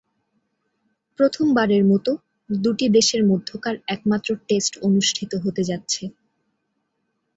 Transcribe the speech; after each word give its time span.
প্রথমবারের 1.19 1.83
মতো 1.91 2.11
দুটি 2.49 2.85
দেশের 2.97 3.21
মধ্যকার 3.25 3.75
একমাত্র 3.87 4.29
টেস্ট 4.47 4.73
অনুষ্ঠিত 4.87 5.31
হতে 5.43 5.61
যাচ্ছে। 5.69 6.03